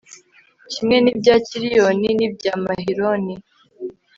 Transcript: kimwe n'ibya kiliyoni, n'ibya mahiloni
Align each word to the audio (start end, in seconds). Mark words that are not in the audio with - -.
kimwe 0.71 0.95
n'ibya 1.03 1.35
kiliyoni, 1.47 2.09
n'ibya 2.17 2.53
mahiloni 2.63 3.35